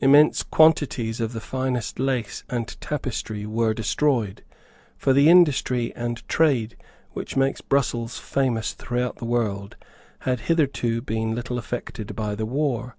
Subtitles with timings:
[0.00, 4.42] Immense quantities of the finest lace and tapestry were destroyed;
[4.96, 6.76] for the industry and trade
[7.12, 9.76] which made Brussels famous throughout the world
[10.26, 12.96] had hitherto been little affected by the war.